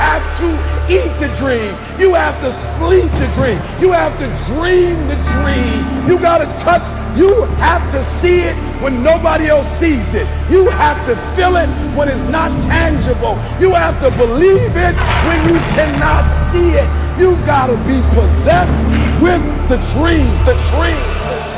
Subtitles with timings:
[0.00, 0.48] have to
[0.88, 1.76] eat the dream.
[2.00, 3.60] You have to sleep the dream.
[3.80, 6.08] You have to dream the dream.
[6.08, 6.84] You got to touch.
[7.18, 10.26] You have to see it when nobody else sees it.
[10.50, 13.36] You have to feel it when it's not tangible.
[13.60, 14.96] You have to believe it
[15.28, 16.88] when you cannot see it.
[17.20, 18.80] You got to be possessed
[19.20, 20.26] with the dream.
[20.48, 21.00] The dream.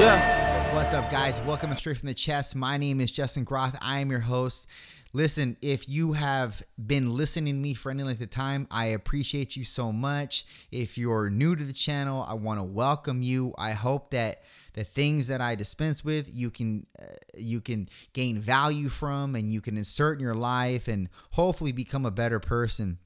[0.02, 0.74] Yeah.
[0.74, 1.40] What's up, guys?
[1.42, 2.56] Welcome to Straight from the Chest.
[2.56, 3.76] My name is Justin Groth.
[3.80, 4.68] I am your host.
[5.14, 9.56] Listen, if you have been listening to me for any length of time, I appreciate
[9.56, 10.46] you so much.
[10.72, 13.52] If you're new to the channel, I want to welcome you.
[13.58, 17.04] I hope that the things that I dispense with, you can uh,
[17.36, 22.06] you can gain value from, and you can insert in your life, and hopefully become
[22.06, 22.96] a better person.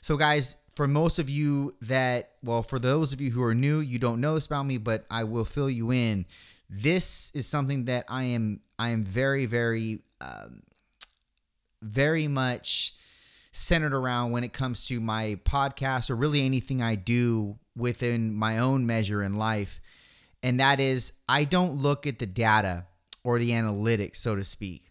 [0.00, 3.80] So, guys, for most of you that, well, for those of you who are new,
[3.80, 6.24] you don't know this about me, but I will fill you in.
[6.70, 10.62] This is something that I am I am very very um,
[11.82, 12.94] very much
[13.52, 18.58] centered around when it comes to my podcast or really anything I do within my
[18.58, 19.80] own measure in life.
[20.42, 22.86] And that is, I don't look at the data
[23.24, 24.82] or the analytics, so to speak.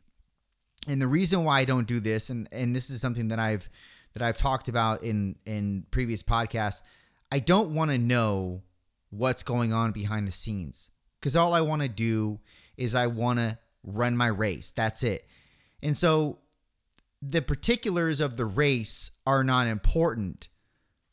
[0.88, 3.70] And the reason why I don't do this, and, and this is something that I've
[4.14, 6.82] that I've talked about in in previous podcasts,
[7.32, 8.64] I don't want to know
[9.10, 12.40] what's going on behind the scenes because all I want to do
[12.78, 14.72] is I want to run my race.
[14.72, 15.28] That's it.
[15.84, 16.40] And so
[17.22, 20.50] the particulars of the race are not important.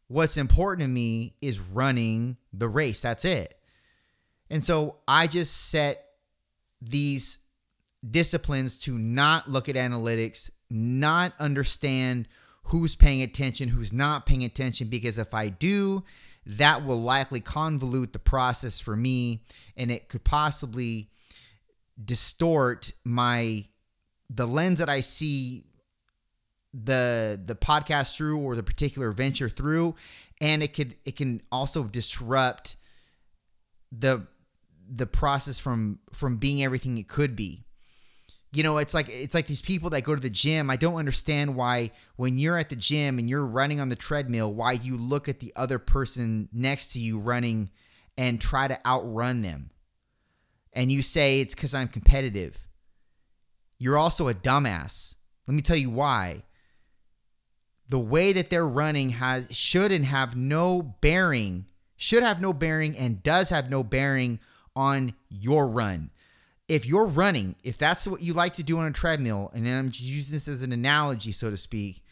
[0.08, 3.02] What's important to me is running the race.
[3.02, 3.55] That's it.
[4.50, 6.05] And so I just set
[6.80, 7.38] these
[8.08, 12.28] disciplines to not look at analytics, not understand
[12.64, 16.05] who's paying attention, who's not paying attention, because if I do,
[16.46, 19.42] that will likely convolute the process for me
[19.77, 21.08] and it could possibly
[22.02, 23.64] distort my
[24.28, 25.64] the lens that I see
[26.75, 29.94] the the podcast through or the particular venture through
[30.41, 32.77] and it could it can also disrupt
[33.92, 34.27] the
[34.89, 37.64] the process from from being everything it could be.
[38.52, 40.68] You know it's like it's like these people that go to the gym.
[40.68, 44.52] I don't understand why when you're at the gym and you're running on the treadmill
[44.52, 47.70] why you look at the other person next to you running
[48.18, 49.70] and try to outrun them.
[50.73, 52.67] And you say it's because i'm competitive.
[53.79, 55.17] You're also a dumbass.
[55.46, 56.42] Let me tell you why
[57.89, 62.96] the way that they're running has should and have no bearing, should have no bearing
[62.96, 64.39] and does have no bearing
[64.74, 66.11] on your run.
[66.67, 69.90] If you're running, if that's what you like to do on a treadmill, and I'm
[69.95, 72.02] using this as an analogy, so to speak,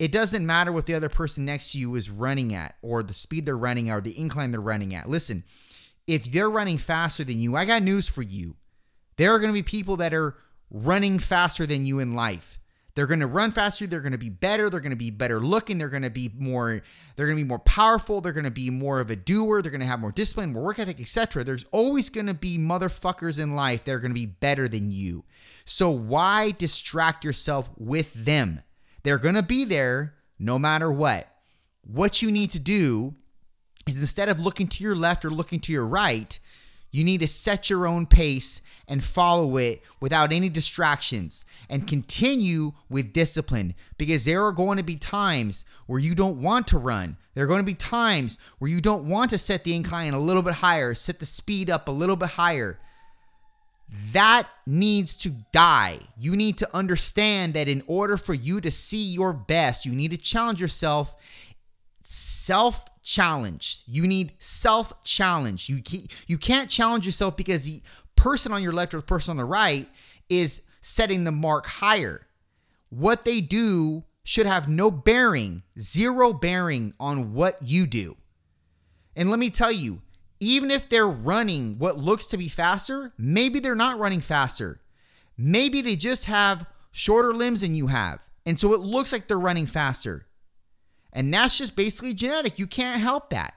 [0.00, 3.14] it doesn't matter what the other person next to you is running at, or the
[3.14, 5.08] speed they're running at, or the incline they're running at.
[5.08, 5.44] Listen,
[6.08, 8.56] if they're running faster than you, I got news for you.
[9.16, 10.34] There are going to be people that are
[10.70, 12.58] running faster than you in life.
[12.94, 13.86] They're going to run faster.
[13.86, 14.68] They're going to be better.
[14.68, 15.78] They're going to be better looking.
[15.78, 16.82] They're going to be more.
[17.16, 18.20] They're going to be more powerful.
[18.20, 19.62] They're going to be more of a doer.
[19.62, 21.42] They're going to have more discipline, more work ethic, etc.
[21.42, 24.90] There's always going to be motherfuckers in life that are going to be better than
[24.90, 25.24] you.
[25.64, 28.62] So why distract yourself with them?
[29.04, 31.28] They're going to be there no matter what.
[31.82, 33.14] What you need to do
[33.86, 36.38] is instead of looking to your left or looking to your right,
[36.92, 42.72] you need to set your own pace and follow it without any distractions and continue
[42.90, 47.16] with discipline because there are going to be times where you don't want to run.
[47.34, 50.18] There are going to be times where you don't want to set the incline a
[50.20, 52.78] little bit higher, set the speed up a little bit higher.
[54.12, 55.98] That needs to die.
[56.18, 60.10] You need to understand that in order for you to see your best, you need
[60.10, 61.16] to challenge yourself
[62.02, 63.82] self challenged.
[63.86, 65.68] You need self challenge.
[65.68, 65.82] You
[66.26, 67.82] you can't challenge yourself because the
[68.16, 69.88] person on your left or the person on the right
[70.28, 72.26] is setting the mark higher.
[72.88, 78.16] What they do should have no bearing, zero bearing on what you do.
[79.16, 80.02] And let me tell you,
[80.40, 84.80] even if they're running what looks to be faster, maybe they're not running faster.
[85.36, 88.20] Maybe they just have shorter limbs than you have.
[88.44, 90.26] And so it looks like they're running faster.
[91.12, 92.58] And that's just basically genetic.
[92.58, 93.54] You can't help that.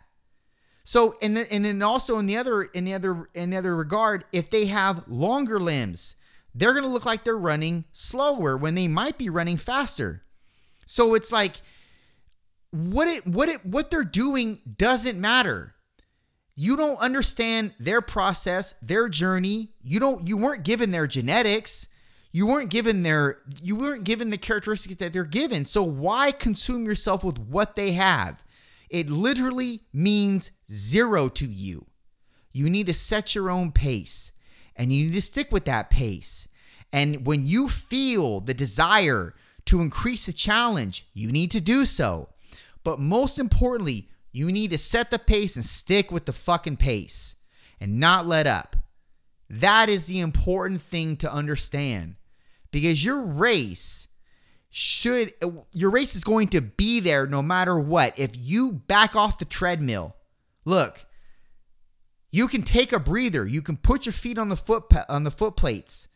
[0.84, 3.76] So and then, and then also in the other in the other in the other
[3.76, 6.16] regard, if they have longer limbs,
[6.54, 10.24] they're going to look like they're running slower when they might be running faster.
[10.86, 11.56] So it's like
[12.72, 15.74] what it what it what they're doing doesn't matter.
[16.56, 19.70] You don't understand their process, their journey.
[19.84, 21.88] You don't you weren't given their genetics.
[22.36, 25.64] You weren't given their you weren't given the characteristics that they're given.
[25.64, 28.44] So why consume yourself with what they have?
[28.90, 31.86] It literally means zero to you.
[32.52, 34.34] You need to set your own pace
[34.76, 36.50] and you need to stick with that pace.
[36.92, 39.34] And when you feel the desire
[39.68, 42.28] to increase the challenge, you need to do so.
[42.84, 47.36] But most importantly, you need to set the pace and stick with the fucking pace
[47.80, 48.76] and not let up.
[49.50, 52.18] That is the important thing to understand
[52.76, 54.10] because your race
[54.70, 55.34] should
[55.72, 58.20] your race is going to be there no matter what.
[58.20, 60.18] If you back off the treadmill,
[60.66, 61.06] look,
[62.34, 63.48] you can take a breather.
[63.48, 66.10] You can put your feet on the foot on the foot plates.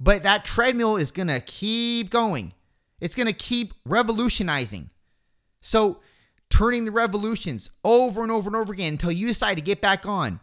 [0.00, 2.52] But that treadmill is going to keep going.
[3.00, 4.90] It's going to keep revolutionizing.
[5.60, 6.00] So,
[6.48, 10.04] turning the revolutions over and over and over again until you decide to get back
[10.04, 10.40] on.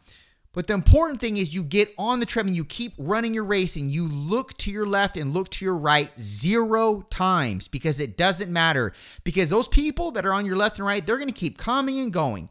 [0.57, 3.75] But the important thing is you get on the treadmill, you keep running your race,
[3.75, 8.17] and you look to your left and look to your right zero times because it
[8.17, 8.91] doesn't matter.
[9.23, 11.99] Because those people that are on your left and right, they're going to keep coming
[11.99, 12.49] and going,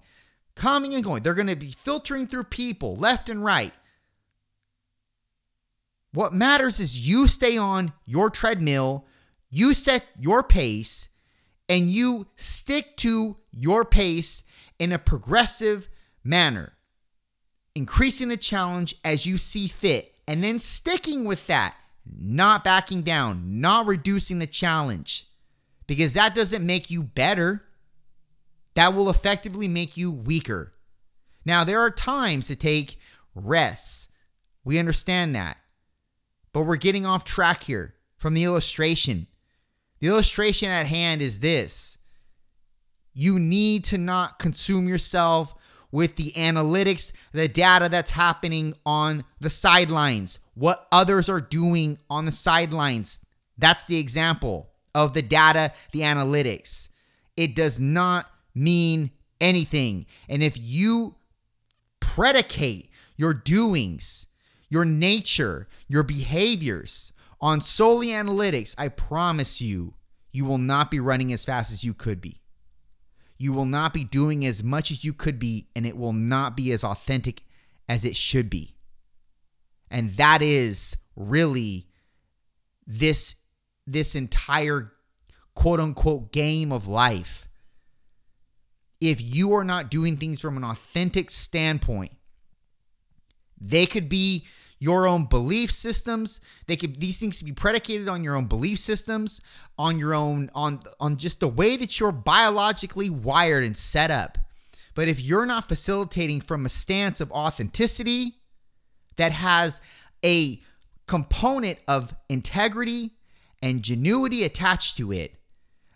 [0.55, 1.25] coming and going.
[1.25, 3.73] They're going to be filtering through people left and right.
[6.13, 9.05] What matters is you stay on your treadmill,
[9.51, 11.09] you set your pace,
[11.69, 14.45] and you stick to your pace
[14.79, 15.89] in a progressive
[16.23, 16.76] manner
[17.77, 21.77] increasing the challenge as you see fit, and then sticking with that,
[22.19, 25.29] not backing down, not reducing the challenge,
[25.87, 27.63] because that doesn't make you better.
[28.75, 30.73] That will effectively make you weaker.
[31.45, 32.99] Now, there are times to take
[33.35, 34.09] rests.
[34.65, 35.61] We understand that.
[36.53, 39.27] But we're getting off track here from the illustration.
[40.01, 41.99] The illustration at hand is this
[43.13, 45.55] you need to not consume yourself
[45.97, 52.27] with the analytics, the data that's happening on the sidelines, what others are doing on
[52.27, 53.25] the sidelines.
[53.57, 56.91] That's the example of the data, the analytics.
[57.35, 59.11] It does not mean
[59.41, 60.05] anything.
[60.29, 61.15] And if you
[61.99, 64.27] predicate your doings,
[64.69, 69.95] your nature, your behaviors on solely analytics, I promise you,
[70.31, 72.43] you will not be running as fast as you could be
[73.39, 76.57] you will not be doing as much as you could be, and it will not
[76.57, 77.43] be as authentic
[77.89, 78.75] as it should be.
[79.91, 81.87] And that is really
[82.87, 83.37] this
[83.87, 84.93] this entire
[85.55, 87.49] quote unquote game of life.
[89.01, 92.13] If you are not doing things from an authentic standpoint,
[93.61, 94.47] they could be
[94.87, 96.41] your own belief systems.
[96.69, 99.41] They could these things could be predicated on your own belief systems,
[99.77, 104.39] on your own on on just the way that you're biologically wired and set up.
[104.95, 108.37] But if you're not facilitating from a stance of authenticity
[109.17, 109.81] that has
[110.25, 110.63] a
[111.09, 113.11] component of integrity
[113.61, 115.35] and genuity attached to it,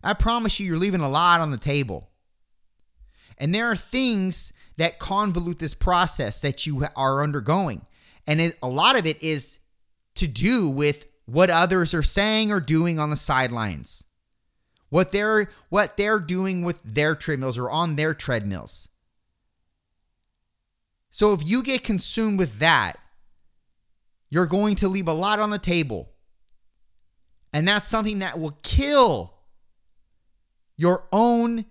[0.02, 2.10] I promise you, you're leaving a lot on the table.
[3.38, 7.86] And there are things that convolute this process that you are undergoing.
[8.30, 9.58] And it, a lot of it is
[10.14, 14.04] to do with what others are saying or doing on the sidelines.
[14.88, 18.88] What they're what they're doing with their treadmills or on their treadmills.
[21.10, 23.00] So if you get consumed with that,
[24.28, 26.10] you're going to leave a lot on the table.
[27.52, 29.34] And that's something that will kill
[30.76, 31.64] your own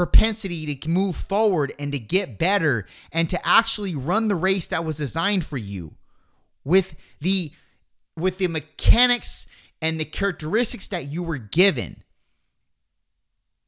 [0.00, 4.82] propensity to move forward and to get better and to actually run the race that
[4.82, 5.94] was designed for you
[6.64, 7.50] with the
[8.16, 9.46] with the mechanics
[9.82, 12.02] and the characteristics that you were given.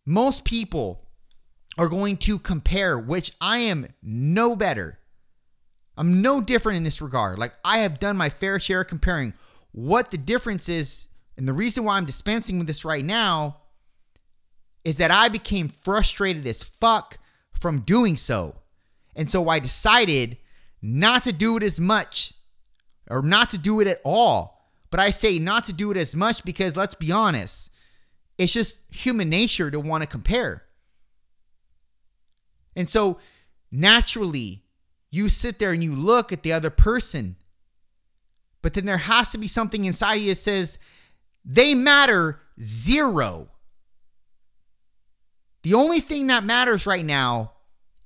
[0.06, 1.06] Most people
[1.76, 5.00] are going to compare which I am no better.
[5.98, 7.38] I'm no different in this regard.
[7.38, 9.34] Like I have done my fair share comparing.
[9.72, 13.58] What the difference is and the reason why I'm dispensing with this right now
[14.84, 17.18] is that I became frustrated as fuck
[17.60, 18.56] from doing so.
[19.14, 20.38] And so I decided
[20.80, 22.34] not to do it as much
[23.08, 24.70] or not to do it at all.
[24.90, 27.70] But I say not to do it as much because let's be honest,
[28.36, 30.64] it's just human nature to want to compare.
[32.74, 33.18] And so
[33.70, 34.64] naturally,
[35.10, 37.36] you sit there and you look at the other person.
[38.62, 40.78] But then there has to be something inside you that says
[41.44, 43.48] they matter zero.
[45.62, 47.52] The only thing that matters right now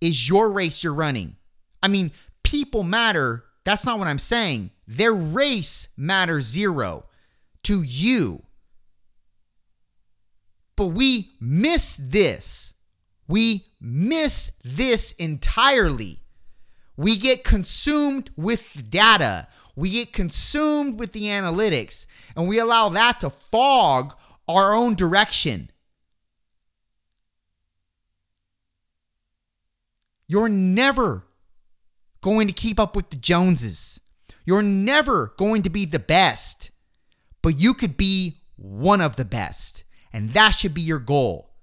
[0.00, 1.36] is your race you're running.
[1.82, 3.44] I mean, people matter.
[3.64, 4.70] That's not what I'm saying.
[4.86, 7.06] Their race matters zero
[7.64, 8.42] to you.
[10.76, 12.74] But we miss this.
[13.26, 16.20] We miss this entirely.
[16.96, 19.48] We get consumed with data.
[19.74, 24.14] We get consumed with the analytics, and we allow that to fog
[24.48, 25.70] our own direction.
[30.28, 31.26] You're never
[32.20, 34.00] going to keep up with the Joneses.
[34.44, 36.70] You're never going to be the best,
[37.42, 39.84] but you could be one of the best.
[40.12, 41.54] And that should be your goal.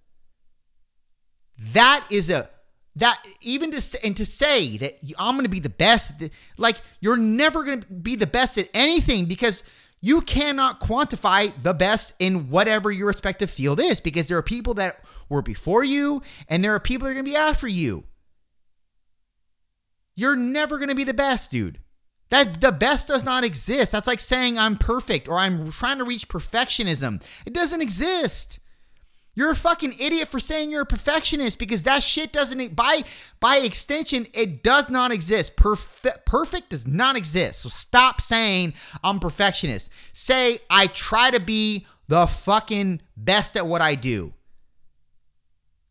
[1.57, 2.49] That is a
[2.95, 6.13] that even to say, and to say that I'm going to be the best
[6.57, 9.63] like you're never going to be the best at anything because
[9.99, 14.75] you cannot quantify the best in whatever your respective field is because there are people
[14.75, 18.03] that were before you and there are people that are going to be after you.
[20.15, 21.79] You're never going to be the best, dude.
[22.29, 23.91] That the best does not exist.
[23.91, 27.23] That's like saying I'm perfect or I'm trying to reach perfectionism.
[27.45, 28.59] It doesn't exist.
[29.35, 33.03] You're a fucking idiot for saying you're a perfectionist because that shit doesn't by
[33.39, 35.57] by extension it does not exist.
[35.57, 37.61] Perfect perfect does not exist.
[37.61, 39.91] So stop saying I'm perfectionist.
[40.13, 44.33] Say I try to be the fucking best at what I do.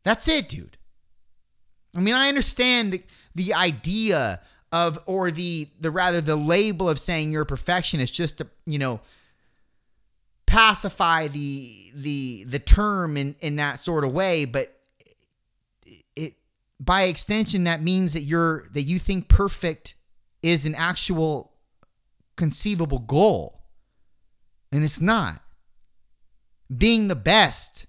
[0.04, 0.76] That's it, dude.
[1.96, 3.02] I mean, I understand the,
[3.34, 4.40] the idea
[4.72, 8.78] of or the the rather the label of saying you're a perfectionist just to, you
[8.78, 9.00] know,
[10.46, 14.44] pacify the the the term in in that sort of way.
[14.46, 14.74] But
[16.16, 16.34] it
[16.80, 19.94] by extension that means that you're that you think perfect
[20.42, 21.52] is an actual
[22.36, 23.60] conceivable goal.
[24.72, 25.40] And it's not.
[26.74, 27.86] Being the best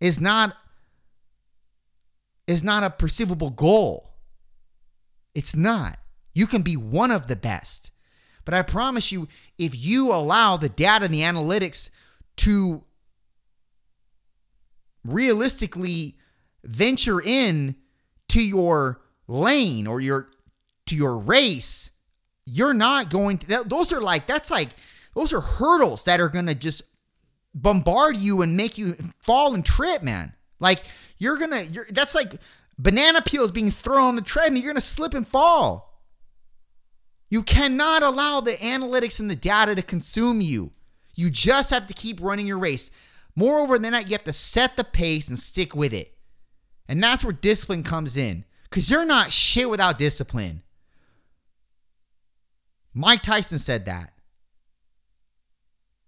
[0.00, 0.56] is not
[2.48, 4.13] is not a perceivable goal
[5.34, 5.98] it's not
[6.34, 7.90] you can be one of the best
[8.44, 11.90] but I promise you, if you allow the data and the analytics
[12.38, 12.84] to
[15.04, 16.16] realistically
[16.62, 17.76] venture in
[18.28, 20.28] to your lane or your
[20.86, 21.90] to your race,
[22.44, 24.68] you're not going to those are like that's like
[25.14, 26.82] those are hurdles that are going to just
[27.54, 30.34] bombard you and make you fall and trip, man.
[30.60, 30.82] Like
[31.18, 32.34] you're going to that's like
[32.78, 36.02] banana peels being thrown on the treadmill, you're going to slip and fall.
[37.30, 40.72] You cannot allow the analytics and the data to consume you.
[41.14, 42.90] You just have to keep running your race.
[43.36, 46.16] Moreover than that, you have to set the pace and stick with it.
[46.88, 48.44] And that's where discipline comes in.
[48.64, 50.62] Because you're not shit without discipline.
[52.92, 54.12] Mike Tyson said that.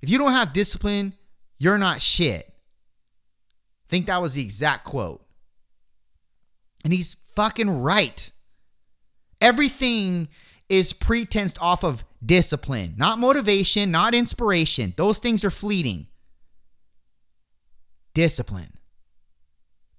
[0.01, 1.15] If you don't have discipline,
[1.59, 2.47] you're not shit.
[2.47, 5.26] I think that was the exact quote.
[6.87, 8.31] And he's fucking right.
[9.41, 10.29] Everything
[10.69, 14.95] is pretensed off of discipline, not motivation, not inspiration.
[14.97, 16.07] Those things are fleeting.
[18.15, 18.75] Discipline.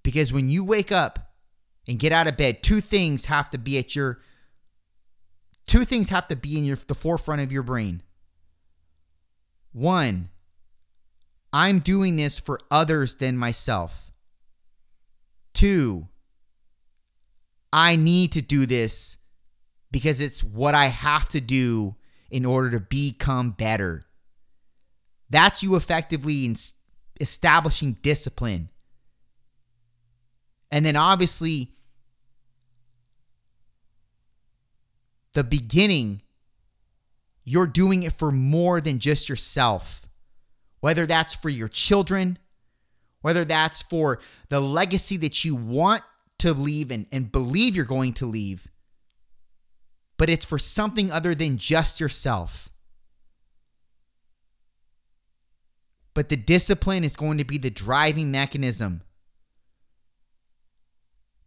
[0.01, 1.33] Because when you wake up
[1.89, 4.21] and get out of bed, two things have to be at your
[5.65, 8.01] two things have to be in your the forefront of your brain.
[9.73, 10.29] One,
[11.51, 14.09] I'm doing this for others than myself.
[15.53, 16.07] Two,
[17.71, 19.17] I need to do this
[19.91, 21.95] because it's what I have to do
[22.29, 24.05] in order to become better.
[25.29, 26.53] That's you effectively
[27.19, 28.69] establishing discipline.
[30.71, 31.73] And then obviously,
[35.33, 36.21] the beginning,
[37.43, 40.01] you're doing it for more than just yourself.
[40.79, 42.37] Whether that's for your children,
[43.21, 44.19] whether that's for
[44.49, 46.03] the legacy that you want
[46.39, 48.69] to leave and, and believe you're going to leave
[50.17, 52.69] but it's for something other than just yourself.
[56.13, 59.03] But the discipline is going to be the driving mechanism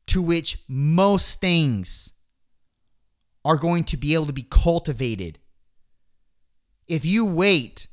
[0.07, 2.13] to which most things
[3.45, 5.41] are going to be able to be cultivated.
[6.87, 7.89] If you wait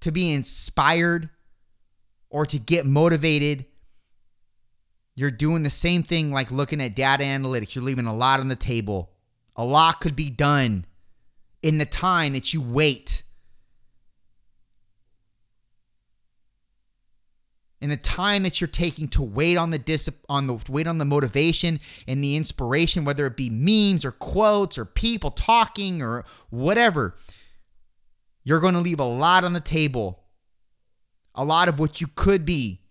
[0.00, 1.28] to be inspired
[2.30, 3.66] or to get motivated,
[5.14, 7.74] you're doing the same thing like looking at data analytics.
[7.74, 9.10] You're leaving a lot on the table.
[9.56, 10.86] A lot could be done
[11.62, 13.22] in the time that you wait.
[17.80, 20.98] In the time that you're taking to wait on the dis- on the wait on
[20.98, 26.24] the motivation and the inspiration, whether it be memes or quotes or people talking or
[26.48, 27.16] whatever,
[28.44, 30.20] you're going to leave a lot on the table.
[31.34, 32.81] A lot of what you could be.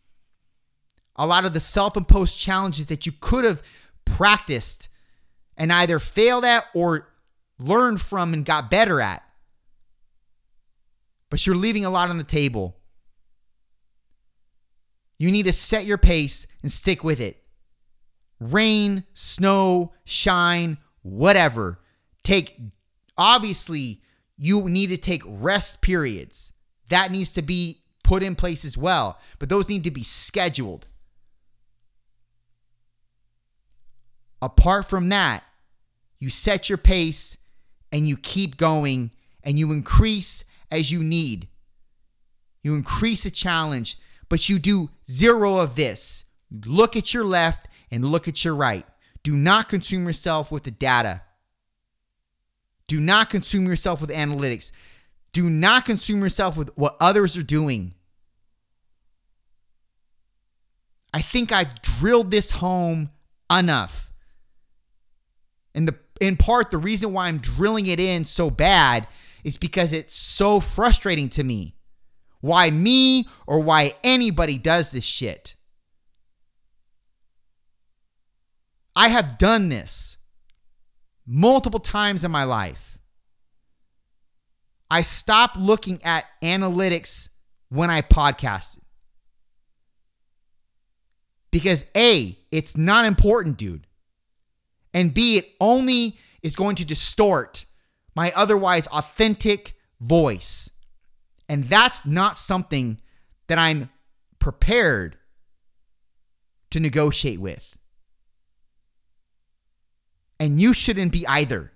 [1.15, 3.62] A lot of the self-imposed challenges that you could have
[4.06, 4.89] practiced
[5.58, 7.10] and either failed at or
[7.60, 9.24] learned from and got better at.
[11.30, 12.77] But you're leaving a lot on the table.
[15.20, 17.44] You need to set your pace and stick with it.
[18.39, 21.80] Rain, snow, shine, whatever.
[22.24, 22.60] Take,
[23.18, 24.01] obviously,
[24.39, 26.53] you need to take rest periods.
[26.89, 30.88] That needs to be put in place as well, but those need to be scheduled.
[34.41, 35.43] Apart from that,
[36.19, 37.38] you set your pace
[37.91, 39.12] and you keep going
[39.43, 41.48] and you increase as you need.
[42.63, 43.98] You increase the challenge,
[44.29, 46.25] but you do zero of this.
[46.65, 48.86] Look at your left and look at your right.
[49.24, 51.21] Do not consume yourself with the data.
[52.88, 54.71] Do not consume yourself with analytics.
[55.33, 57.93] Do not consume yourself with what others are doing.
[61.13, 63.10] I think I've drilled this home
[63.51, 64.11] enough.
[65.74, 69.08] And the in part the reason why I'm drilling it in so bad
[69.44, 71.75] is because it's so frustrating to me.
[72.42, 75.56] Why me or why anybody does this shit.
[78.96, 80.18] I have done this
[81.25, 82.98] multiple times in my life.
[84.90, 87.30] I stopped looking at analytics
[87.70, 88.82] when I podcasted.
[91.51, 93.88] Because A, it's not important, dude.
[94.93, 97.65] And B, it only is going to distort
[98.15, 100.69] my otherwise authentic voice.
[101.48, 103.00] And that's not something
[103.48, 103.89] that I'm
[104.39, 105.17] prepared
[106.71, 107.77] to negotiate with.
[110.39, 111.71] And you shouldn't be either.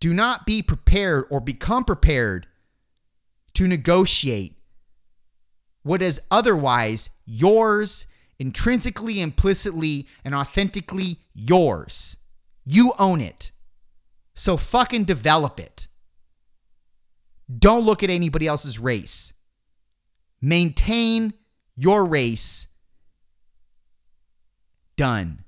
[0.00, 2.46] Do not be prepared or become prepared
[3.54, 4.58] to negotiate
[5.82, 8.06] what is otherwise yours,
[8.42, 12.16] intrinsically, implicitly, and authentically yours.
[12.64, 13.52] You own it.
[14.34, 15.86] So fucking develop it.
[17.56, 19.32] Don't look at anybody else's race.
[20.40, 21.34] Maintain
[21.76, 22.66] your race.
[24.96, 25.41] Done.